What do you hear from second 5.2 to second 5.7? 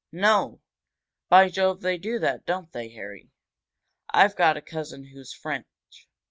French.